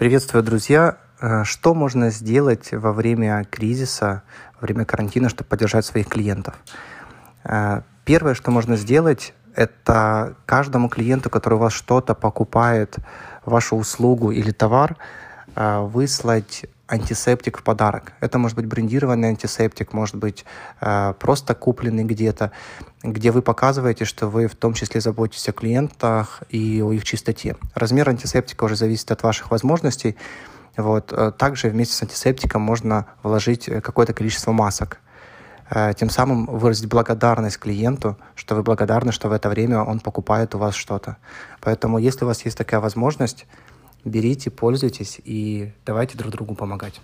Приветствую, 0.00 0.42
друзья! 0.42 0.96
Э, 1.20 1.44
что 1.44 1.74
можно 1.74 2.08
сделать 2.08 2.72
во 2.72 2.94
время 2.94 3.44
кризиса, 3.44 4.22
во 4.58 4.64
время 4.64 4.86
карантина, 4.86 5.28
чтобы 5.28 5.48
поддержать 5.50 5.84
своих 5.84 6.08
клиентов? 6.08 6.54
Э, 7.44 7.82
первое, 8.06 8.32
что 8.32 8.50
можно 8.50 8.76
сделать, 8.76 9.34
это 9.54 10.36
каждому 10.46 10.88
клиенту, 10.88 11.28
который 11.28 11.56
у 11.56 11.58
вас 11.58 11.74
что-то 11.74 12.14
покупает, 12.14 12.96
вашу 13.44 13.76
услугу 13.76 14.30
или 14.30 14.52
товар, 14.52 14.96
выслать 15.60 16.64
антисептик 16.90 17.58
в 17.58 17.62
подарок. 17.62 18.12
Это 18.20 18.38
может 18.38 18.56
быть 18.56 18.66
брендированный 18.66 19.28
антисептик, 19.28 19.92
может 19.92 20.16
быть 20.16 20.44
э, 20.80 21.14
просто 21.18 21.54
купленный 21.54 22.04
где-то, 22.04 22.50
где 23.02 23.30
вы 23.30 23.42
показываете, 23.42 24.04
что 24.04 24.28
вы 24.28 24.48
в 24.48 24.56
том 24.56 24.74
числе 24.74 25.00
заботитесь 25.00 25.48
о 25.48 25.52
клиентах 25.52 26.42
и 26.48 26.82
о 26.82 26.92
их 26.92 27.04
чистоте. 27.04 27.56
Размер 27.74 28.08
антисептика 28.08 28.64
уже 28.64 28.76
зависит 28.76 29.10
от 29.12 29.22
ваших 29.22 29.50
возможностей. 29.50 30.16
Вот. 30.76 31.12
Э, 31.12 31.30
также 31.30 31.68
вместе 31.68 31.94
с 31.94 32.02
антисептиком 32.02 32.62
можно 32.62 33.06
вложить 33.22 33.66
какое-то 33.66 34.12
количество 34.12 34.52
масок. 34.52 34.98
Э, 35.70 35.92
тем 35.96 36.10
самым 36.10 36.46
выразить 36.46 36.88
благодарность 36.88 37.58
клиенту, 37.58 38.16
что 38.34 38.56
вы 38.56 38.64
благодарны, 38.64 39.12
что 39.12 39.28
в 39.28 39.32
это 39.32 39.48
время 39.48 39.82
он 39.82 40.00
покупает 40.00 40.56
у 40.56 40.58
вас 40.58 40.74
что-то. 40.74 41.16
Поэтому, 41.60 41.98
если 41.98 42.24
у 42.24 42.28
вас 42.28 42.44
есть 42.44 42.58
такая 42.58 42.80
возможность, 42.80 43.46
берите, 44.04 44.50
пользуйтесь 44.50 45.20
и 45.24 45.72
давайте 45.84 46.16
друг 46.16 46.32
другу 46.32 46.54
помогать. 46.54 47.00